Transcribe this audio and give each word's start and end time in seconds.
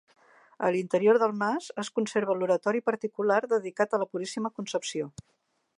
A 0.67 0.69
l'interior 0.75 1.19
del 1.23 1.35
mas, 1.41 1.67
es 1.83 1.91
conserva 1.99 2.37
l'oratori 2.39 2.83
particular 2.91 3.39
dedicat 3.53 3.93
a 3.93 4.01
la 4.05 4.09
Puríssima 4.15 4.53
Concepció. 4.61 5.15